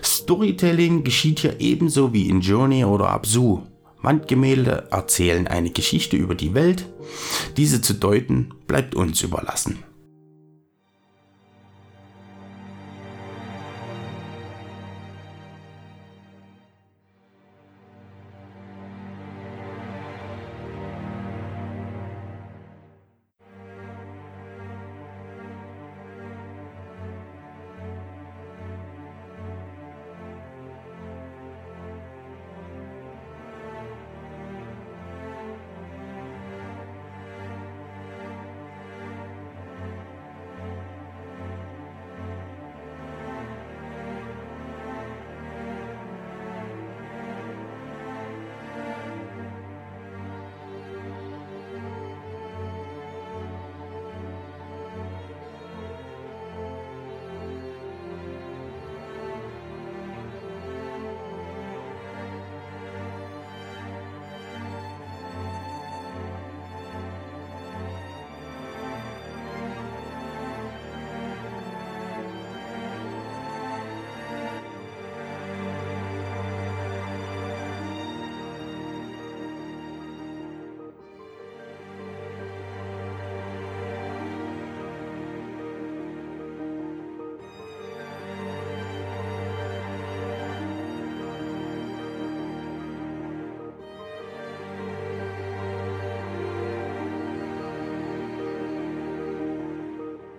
Storytelling 0.04 1.04
geschieht 1.04 1.40
hier 1.40 1.60
ebenso 1.60 2.14
wie 2.14 2.30
in 2.30 2.42
Journey 2.42 2.86
oder 2.86 3.10
Absu. 3.10 3.62
Wandgemälde 4.02 4.88
erzählen 4.92 5.48
eine 5.48 5.72
Geschichte 5.72 6.18
über 6.18 6.36
die 6.36 6.54
Welt. 6.54 6.88
Diese 7.58 7.82
zu 7.82 7.94
deuten 7.94 8.54
bleibt 8.68 8.96
uns 8.96 9.22
überlassen. 9.22 9.84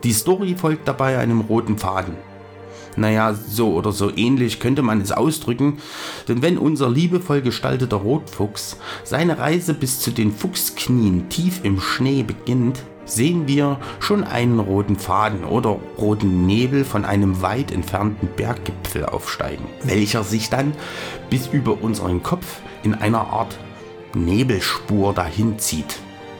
Die 0.08 0.14
Story 0.14 0.54
folgt 0.56 0.88
dabei 0.88 1.18
einem 1.18 1.42
roten 1.42 1.76
Faden. 1.76 2.14
Naja, 2.96 3.34
so 3.34 3.74
oder 3.74 3.92
so 3.92 4.10
ähnlich 4.16 4.58
könnte 4.58 4.80
man 4.80 5.02
es 5.02 5.12
ausdrücken, 5.12 5.80
denn 6.28 6.40
wenn 6.40 6.56
unser 6.56 6.88
liebevoll 6.88 7.42
gestalteter 7.42 7.98
Rotfuchs 7.98 8.78
seine 9.04 9.38
Reise 9.38 9.74
bis 9.74 10.00
zu 10.00 10.10
den 10.10 10.32
Fuchsknien 10.32 11.28
tief 11.28 11.60
im 11.62 11.78
Schnee 11.78 12.22
beginnt, 12.22 12.82
sehen 13.04 13.46
wir 13.48 13.78
schon 14.00 14.24
einen 14.24 14.60
roten 14.60 14.96
Faden 14.96 15.44
oder 15.44 15.78
roten 15.98 16.46
Nebel 16.46 16.86
von 16.86 17.04
einem 17.04 17.42
weit 17.42 17.70
entfernten 17.70 18.30
Berggipfel 18.34 19.04
aufsteigen, 19.04 19.66
welcher 19.82 20.24
sich 20.24 20.48
dann 20.48 20.72
bis 21.28 21.48
über 21.48 21.82
unseren 21.82 22.22
Kopf 22.22 22.60
in 22.82 22.94
einer 22.94 23.26
Art 23.26 23.58
Nebelspur 24.14 25.12
dahin 25.12 25.58
zieht. 25.58 25.98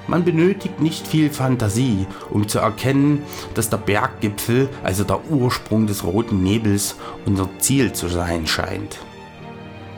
Man 0.09 0.25
benötigt 0.25 0.81
nicht 0.81 1.07
viel 1.07 1.29
Fantasie, 1.29 2.07
um 2.31 2.49
zu 2.49 2.59
erkennen, 2.59 3.23
dass 3.55 3.69
der 3.69 3.77
Berggipfel, 3.77 4.71
also 4.83 5.05
der 5.05 5.31
Ursprung 5.31 5.87
des 5.87 6.03
roten 6.03 6.43
Nebels, 6.43 6.97
unser 7.27 7.49
Ziel 7.59 7.93
zu 7.93 8.09
sein 8.09 8.47
scheint. 8.47 8.99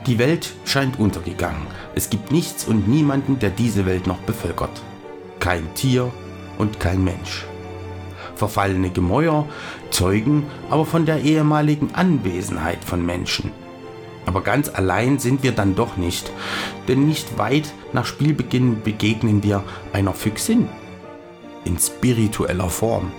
Die 0.05 0.19
Welt 0.19 0.53
scheint 0.65 0.99
untergegangen. 0.99 1.65
Es 1.95 2.09
gibt 2.09 2.31
nichts 2.31 2.65
und 2.65 2.89
niemanden, 2.89 3.39
der 3.39 3.51
diese 3.51 3.85
Welt 3.85 4.05
noch 4.05 4.17
bevölkert. 4.17 4.81
Kein 5.39 5.73
Tier 5.75 6.11
und 6.57 6.79
kein 6.81 7.03
Mensch. 7.03 7.45
Verfallene 8.35 8.89
Gemäuer 8.89 9.47
zeugen 9.91 10.43
aber 10.69 10.85
von 10.85 11.05
der 11.05 11.21
ehemaligen 11.21 11.95
Anwesenheit 11.95 12.83
von 12.83 13.05
Menschen. 13.05 13.51
Aber 14.25 14.41
ganz 14.41 14.69
allein 14.69 15.19
sind 15.19 15.43
wir 15.43 15.51
dann 15.51 15.75
doch 15.75 15.97
nicht, 15.97 16.31
denn 16.87 17.07
nicht 17.07 17.37
weit 17.37 17.73
nach 17.93 18.05
Spielbeginn 18.05 18.83
begegnen 18.83 19.43
wir 19.43 19.63
einer 19.93 20.13
Füchsin 20.13 20.69
in 21.65 21.77
spiritueller 21.77 22.69
Form. 22.69 23.11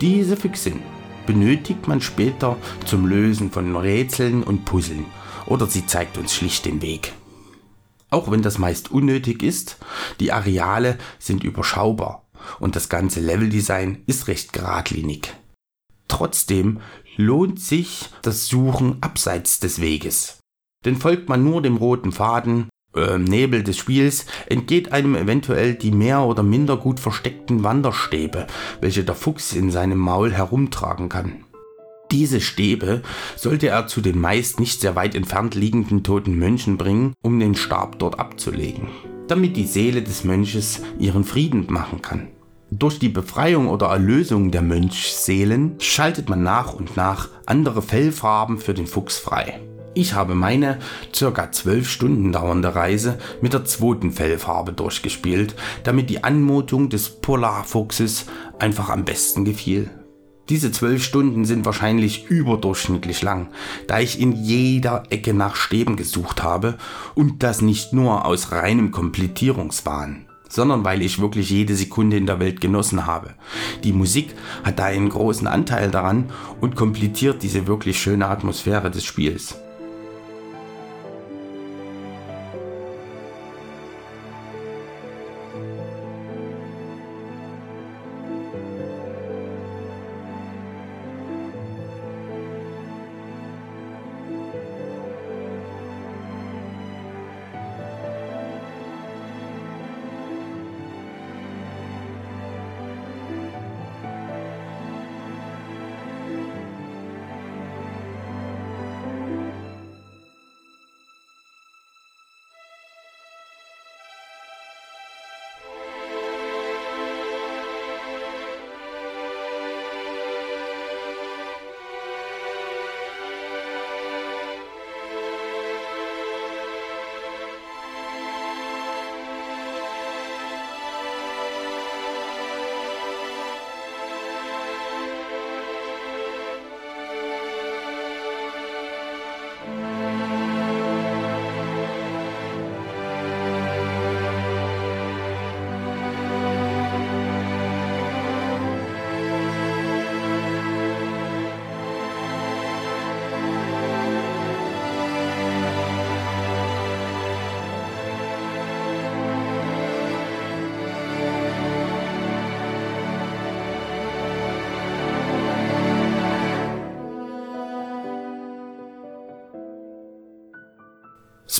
Diese 0.00 0.36
Füchsin 0.36 0.80
benötigt 1.26 1.86
man 1.86 2.00
später 2.00 2.56
zum 2.86 3.06
Lösen 3.06 3.50
von 3.50 3.76
Rätseln 3.76 4.42
und 4.42 4.64
Puzzeln 4.64 5.06
oder 5.46 5.66
sie 5.66 5.86
zeigt 5.86 6.18
uns 6.18 6.34
schlicht 6.34 6.64
den 6.64 6.82
Weg. 6.82 7.12
Auch 8.10 8.30
wenn 8.30 8.42
das 8.42 8.58
meist 8.58 8.90
unnötig 8.90 9.42
ist, 9.42 9.78
die 10.20 10.32
Areale 10.32 10.98
sind 11.18 11.44
überschaubar 11.44 12.26
und 12.58 12.76
das 12.76 12.88
ganze 12.88 13.20
Leveldesign 13.20 14.02
ist 14.06 14.28
recht 14.28 14.52
geradlinig. 14.52 15.32
Trotzdem 16.08 16.80
lohnt 17.16 17.60
sich 17.60 18.08
das 18.22 18.46
Suchen 18.46 18.98
abseits 19.00 19.60
des 19.60 19.80
Weges. 19.80 20.38
Denn 20.84 20.96
folgt 20.96 21.28
man 21.28 21.44
nur 21.44 21.62
dem 21.62 21.76
roten 21.76 22.12
Faden, 22.12 22.68
äh, 22.94 23.18
Nebel 23.18 23.62
des 23.62 23.76
Spiels, 23.76 24.26
entgeht 24.46 24.92
einem 24.92 25.14
eventuell 25.14 25.74
die 25.74 25.92
mehr 25.92 26.22
oder 26.22 26.42
minder 26.42 26.76
gut 26.76 27.00
versteckten 27.00 27.64
Wanderstäbe, 27.64 28.46
welche 28.80 29.04
der 29.04 29.14
Fuchs 29.14 29.52
in 29.52 29.70
seinem 29.70 29.98
Maul 29.98 30.32
herumtragen 30.32 31.08
kann. 31.08 31.44
Diese 32.10 32.42
Stäbe 32.42 33.02
sollte 33.36 33.68
er 33.68 33.86
zu 33.86 34.02
den 34.02 34.20
meist 34.20 34.60
nicht 34.60 34.82
sehr 34.82 34.96
weit 34.96 35.14
entfernt 35.14 35.54
liegenden 35.54 36.02
toten 36.02 36.38
Mönchen 36.38 36.76
bringen, 36.76 37.14
um 37.22 37.40
den 37.40 37.54
Stab 37.54 37.98
dort 37.98 38.18
abzulegen, 38.18 38.88
damit 39.28 39.56
die 39.56 39.66
Seele 39.66 40.02
des 40.02 40.22
Mönches 40.22 40.82
ihren 40.98 41.24
Frieden 41.24 41.66
machen 41.70 42.02
kann. 42.02 42.28
Durch 42.74 42.98
die 42.98 43.10
Befreiung 43.10 43.68
oder 43.68 43.88
Erlösung 43.88 44.50
der 44.50 44.62
Mönchsseelen 44.62 45.74
schaltet 45.78 46.30
man 46.30 46.42
nach 46.42 46.72
und 46.72 46.96
nach 46.96 47.28
andere 47.44 47.82
Fellfarben 47.82 48.56
für 48.56 48.72
den 48.72 48.86
Fuchs 48.86 49.18
frei. 49.18 49.60
Ich 49.92 50.14
habe 50.14 50.34
meine 50.34 50.78
circa 51.14 51.52
12 51.52 51.86
Stunden 51.86 52.32
dauernde 52.32 52.74
Reise 52.74 53.18
mit 53.42 53.52
der 53.52 53.66
zweiten 53.66 54.10
Fellfarbe 54.10 54.72
durchgespielt, 54.72 55.54
damit 55.84 56.08
die 56.08 56.24
Anmutung 56.24 56.88
des 56.88 57.10
Polarfuchses 57.10 58.24
einfach 58.58 58.88
am 58.88 59.04
besten 59.04 59.44
gefiel. 59.44 59.90
Diese 60.48 60.72
12 60.72 61.04
Stunden 61.04 61.44
sind 61.44 61.66
wahrscheinlich 61.66 62.30
überdurchschnittlich 62.30 63.20
lang, 63.20 63.48
da 63.86 64.00
ich 64.00 64.18
in 64.18 64.32
jeder 64.32 65.02
Ecke 65.10 65.34
nach 65.34 65.56
Stäben 65.56 65.96
gesucht 65.96 66.42
habe 66.42 66.78
und 67.14 67.42
das 67.42 67.60
nicht 67.60 67.92
nur 67.92 68.24
aus 68.24 68.50
reinem 68.50 68.92
Komplettierungswahn 68.92 70.26
sondern 70.52 70.84
weil 70.84 71.00
ich 71.00 71.18
wirklich 71.18 71.48
jede 71.48 71.74
Sekunde 71.74 72.18
in 72.18 72.26
der 72.26 72.38
Welt 72.38 72.60
genossen 72.60 73.06
habe. 73.06 73.30
Die 73.84 73.92
Musik 73.94 74.34
hat 74.64 74.78
da 74.78 74.84
einen 74.84 75.08
großen 75.08 75.46
Anteil 75.46 75.90
daran 75.90 76.30
und 76.60 76.76
komplettiert 76.76 77.42
diese 77.42 77.66
wirklich 77.66 77.98
schöne 77.98 78.26
Atmosphäre 78.26 78.90
des 78.90 79.02
Spiels. 79.02 79.61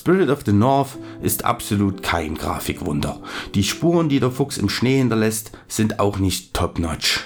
Spirit 0.02 0.30
of 0.30 0.42
the 0.44 0.52
North 0.52 0.98
ist 1.22 1.44
absolut 1.44 2.02
kein 2.02 2.34
Grafikwunder. 2.34 3.20
Die 3.54 3.62
Spuren, 3.62 4.08
die 4.08 4.18
der 4.18 4.32
Fuchs 4.32 4.58
im 4.58 4.68
Schnee 4.68 4.98
hinterlässt, 4.98 5.52
sind 5.68 6.00
auch 6.00 6.18
nicht 6.18 6.54
top-notch. 6.54 7.20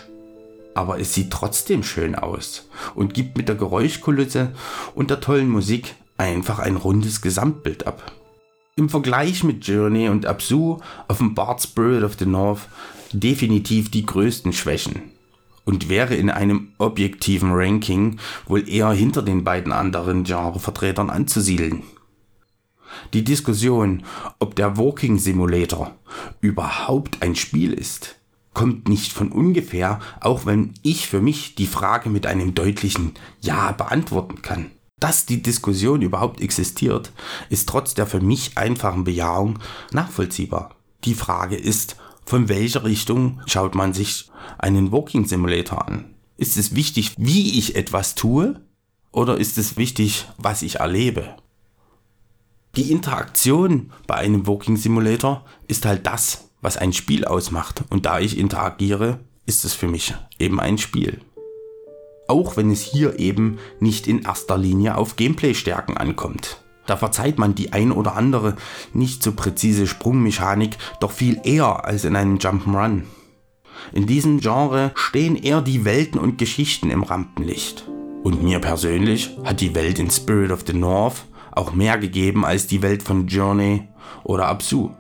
Aber 0.75 1.01
es 1.01 1.15
sieht 1.15 1.31
trotzdem 1.31 1.83
schön 1.83 2.15
aus 2.15 2.69
und 2.95 3.15
gibt 3.15 3.39
mit 3.39 3.49
der 3.49 3.55
Geräuschkulisse 3.55 4.53
und 4.95 5.09
der 5.09 5.23
tollen 5.23 5.49
Musik 5.49 5.95
einfach 6.19 6.59
ein 6.59 6.77
rundes 6.77 7.23
Gesamtbild 7.23 7.87
ab. 7.87 8.13
Im 8.77 8.91
Vergleich 8.91 9.43
mit 9.43 9.67
Journey 9.67 10.11
und 10.11 10.27
Absu 10.27 10.77
offenbart 11.09 11.63
Spirit 11.63 12.05
of 12.05 12.17
the 12.19 12.27
North 12.27 12.69
definitiv 13.11 13.91
die 13.91 14.05
größten 14.05 14.53
Schwächen 14.53 15.01
und 15.65 15.89
wäre 15.89 16.15
in 16.15 16.29
einem 16.29 16.73
objektiven 16.77 17.53
Ranking 17.53 18.19
wohl 18.45 18.69
eher 18.69 18.91
hinter 18.91 19.23
den 19.23 19.45
beiden 19.45 19.73
anderen 19.73 20.25
Genrevertretern 20.25 21.09
anzusiedeln. 21.09 21.85
Die 23.13 23.25
Diskussion, 23.25 24.05
ob 24.39 24.55
der 24.57 24.77
Walking 24.77 25.19
Simulator 25.19 25.95
überhaupt 26.41 27.23
ein 27.23 27.35
Spiel 27.35 27.73
ist, 27.73 28.17
kommt 28.55 28.89
nicht 28.89 29.13
von 29.13 29.33
ungefähr, 29.33 30.01
auch 30.21 30.47
wenn 30.47 30.73
ich 30.83 31.07
für 31.07 31.21
mich 31.21 31.55
die 31.57 31.67
Frage 31.67 32.09
mit 32.09 32.27
einem 32.27 32.55
deutlichen 32.55 33.13
Ja 33.41 33.73
beantworten 33.73 34.41
kann. 34.41 34.71
Dass 34.99 35.27
die 35.27 35.43
Diskussion 35.43 36.01
überhaupt 36.01 36.41
existiert, 36.41 37.13
ist 37.51 37.69
trotz 37.69 37.93
der 37.93 38.07
für 38.07 38.21
mich 38.21 38.57
einfachen 38.57 39.05
Bejahung 39.05 39.59
nachvollziehbar. 39.93 40.75
Die 41.05 41.15
Frage 41.15 41.57
ist, 41.57 41.97
von 42.25 42.49
welcher 42.49 42.85
Richtung 42.85 43.41
schaut 43.47 43.75
man 43.75 43.93
sich 43.93 44.31
einen 44.59 44.91
Walking 44.93 45.27
Simulator 45.27 45.87
an? 45.87 46.15
Ist 46.39 46.57
es 46.57 46.75
wichtig, 46.75 47.15
wie 47.19 47.59
ich 47.59 47.77
etwas 47.77 48.15
tue? 48.15 48.61
Oder 49.13 49.37
ist 49.37 49.59
es 49.59 49.77
wichtig, 49.77 50.27
was 50.39 50.63
ich 50.63 50.77
erlebe? 50.77 51.37
Die 52.77 52.93
Interaktion 52.93 53.91
bei 54.07 54.17
einem 54.17 54.47
Walking 54.47 54.77
Simulator 54.77 55.47
ist 55.67 55.87
halt 55.87 56.07
das, 56.07 56.51
was 56.61 56.77
ein 56.77 56.93
Spiel 56.93 57.25
ausmacht. 57.25 57.85
Und 57.89 58.05
da 58.05 58.21
ich 58.21 58.37
interagiere, 58.37 59.21
ist 59.47 59.65
es 59.65 59.73
für 59.73 59.89
mich 59.89 60.15
eben 60.39 60.61
ein 60.61 60.77
Spiel. 60.77 61.23
Auch 62.29 62.59
wenn 62.59 62.71
es 62.71 62.83
hier 62.83 63.19
eben 63.19 63.59
nicht 63.81 64.07
in 64.07 64.23
erster 64.23 64.59
Linie 64.59 64.99
auf 64.99 65.17
Gameplay-Stärken 65.17 65.97
ankommt. 65.97 66.63
Da 66.85 66.99
verzeiht 66.99 67.39
man 67.39 67.55
die 67.55 67.73
ein 67.73 67.93
oder 67.93 68.15
andere 68.15 68.57
nicht 68.93 69.23
so 69.23 69.33
präzise 69.33 69.87
Sprungmechanik 69.87 70.77
doch 71.01 71.13
viel 71.13 71.41
eher 71.45 71.87
als 71.87 72.05
in 72.05 72.15
einem 72.15 72.37
Jump'n'Run. 72.37 73.05
In 73.95 74.07
diesem 74.07 74.41
Genre 74.41 74.93
stehen 74.95 75.37
eher 75.37 75.63
die 75.63 75.87
Welten 75.87 76.21
und 76.21 76.37
Geschichten 76.37 76.91
im 76.91 77.05
Rampenlicht. 77.05 77.89
Und 78.23 78.43
mir 78.43 78.59
persönlich 78.59 79.31
hat 79.45 79.63
die 79.63 79.75
Welt 79.75 79.99
in 79.99 80.11
Spirit 80.11 80.51
of 80.51 80.65
the 80.67 80.75
North 80.75 81.25
auch 81.57 81.73
mehr 81.73 81.99
gegeben 81.99 82.45
als 82.45 82.67
die 82.67 82.83
Welt 82.83 83.03
von 83.03 83.27
Journey 83.27 83.89
oder 84.23 84.47
Absu. 84.47 84.91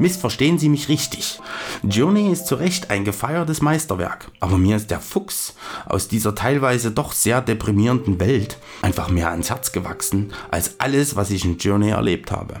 Missverstehen 0.00 0.58
Sie 0.58 0.68
mich 0.68 0.88
richtig. 0.88 1.40
Journey 1.82 2.30
ist 2.30 2.46
zu 2.46 2.54
Recht 2.54 2.90
ein 2.90 3.04
gefeiertes 3.04 3.62
Meisterwerk, 3.62 4.30
aber 4.38 4.56
mir 4.56 4.76
ist 4.76 4.90
der 4.90 5.00
Fuchs 5.00 5.54
aus 5.86 6.06
dieser 6.06 6.36
teilweise 6.36 6.92
doch 6.92 7.12
sehr 7.12 7.40
deprimierenden 7.40 8.20
Welt 8.20 8.58
einfach 8.80 9.10
mehr 9.10 9.30
ans 9.30 9.50
Herz 9.50 9.72
gewachsen 9.72 10.32
als 10.50 10.78
alles, 10.78 11.16
was 11.16 11.30
ich 11.30 11.44
in 11.44 11.58
Journey 11.58 11.90
erlebt 11.90 12.30
habe. 12.30 12.60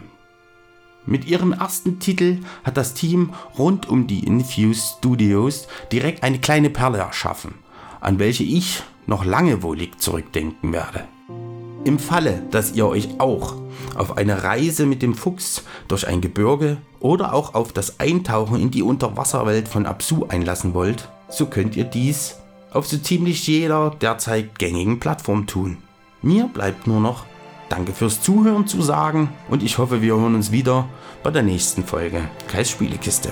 Mit 1.06 1.26
ihrem 1.26 1.52
ersten 1.52 2.00
Titel 2.00 2.40
hat 2.64 2.76
das 2.76 2.92
Team 2.92 3.32
rund 3.56 3.88
um 3.88 4.06
die 4.06 4.26
Infuse 4.26 4.96
Studios 4.98 5.68
direkt 5.90 6.22
eine 6.22 6.40
kleine 6.40 6.70
Perle 6.70 6.98
erschaffen, 6.98 7.54
an 8.00 8.18
welche 8.18 8.44
ich 8.44 8.82
noch 9.06 9.24
lange 9.24 9.62
wohlig 9.62 10.00
zurückdenken 10.00 10.72
werde. 10.72 11.04
Im 11.84 11.98
Falle, 11.98 12.42
dass 12.50 12.72
ihr 12.72 12.86
euch 12.86 13.08
auch 13.18 13.54
auf 13.94 14.16
eine 14.16 14.42
Reise 14.42 14.86
mit 14.86 15.02
dem 15.02 15.14
Fuchs 15.14 15.62
durch 15.86 16.06
ein 16.06 16.20
Gebirge 16.20 16.78
oder 17.00 17.32
auch 17.32 17.54
auf 17.54 17.72
das 17.72 18.00
Eintauchen 18.00 18.60
in 18.60 18.70
die 18.70 18.82
Unterwasserwelt 18.82 19.68
von 19.68 19.86
Absu 19.86 20.26
einlassen 20.28 20.74
wollt, 20.74 21.08
so 21.28 21.46
könnt 21.46 21.76
ihr 21.76 21.84
dies 21.84 22.36
auf 22.72 22.86
so 22.86 22.98
ziemlich 22.98 23.46
jeder 23.46 23.94
derzeit 24.00 24.58
gängigen 24.58 25.00
Plattform 25.00 25.46
tun. 25.46 25.78
Mir 26.20 26.50
bleibt 26.52 26.86
nur 26.86 27.00
noch 27.00 27.24
Danke 27.68 27.92
fürs 27.92 28.22
Zuhören 28.22 28.66
zu 28.66 28.80
sagen 28.80 29.28
und 29.50 29.62
ich 29.62 29.76
hoffe, 29.78 30.00
wir 30.00 30.16
hören 30.16 30.34
uns 30.34 30.52
wieder 30.52 30.88
bei 31.22 31.30
der 31.30 31.42
nächsten 31.42 31.84
Folge 31.84 32.22
Kreis 32.48 32.70
Spielekiste. 32.70 33.30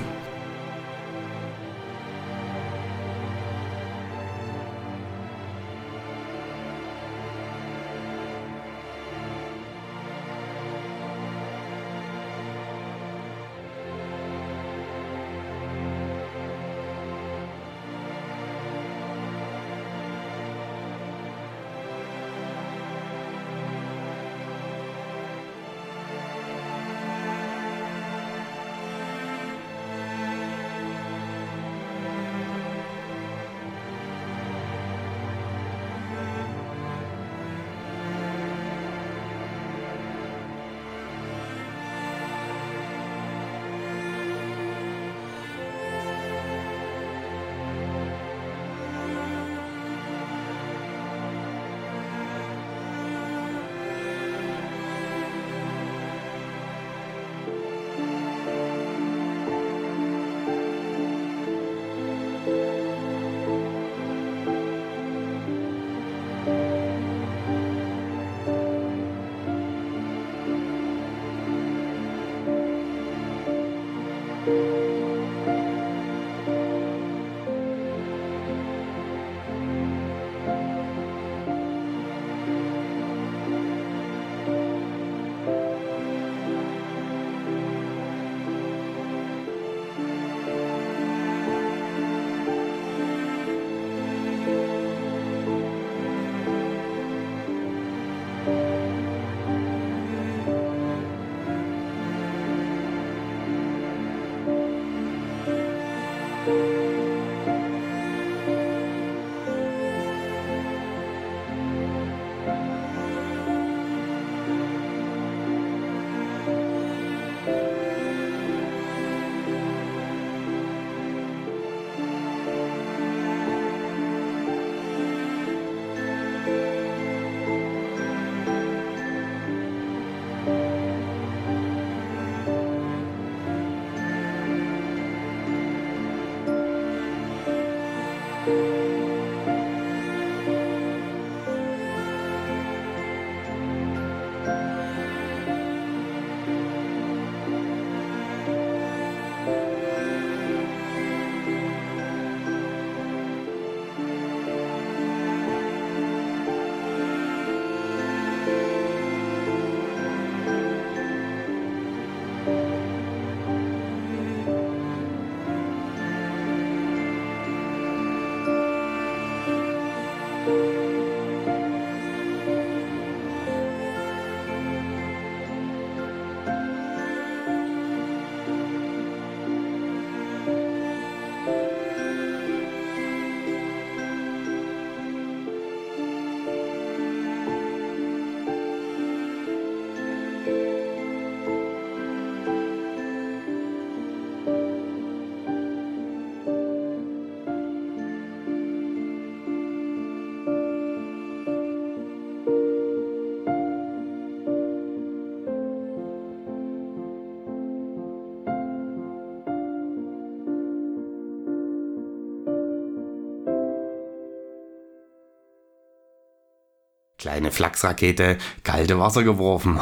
Kleine 217.36 217.50
Flachsrakete, 217.50 218.38
kalte 218.64 218.98
Wasser 218.98 219.22
geworfen. 219.22 219.78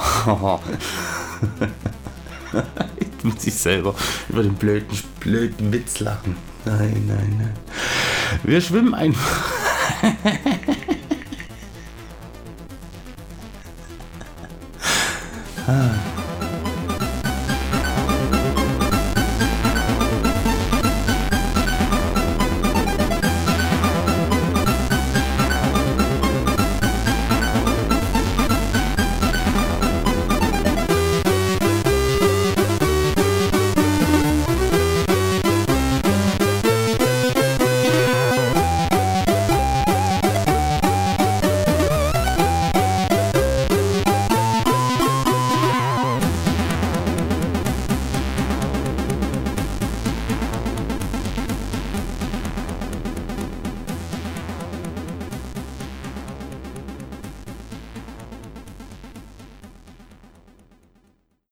Jetzt 2.99 3.23
muss 3.25 3.47
ich 3.47 3.55
selber 3.55 3.95
über 4.29 4.43
den 4.43 4.55
blöden, 4.55 4.99
blöden 5.21 5.73
Witz 5.73 6.01
lachen. 6.01 6.37
Nein, 6.65 7.05
nein, 7.07 7.37
nein. 7.39 7.53
Wir 8.43 8.61
schwimmen 8.61 8.93
einfach. 8.93 9.53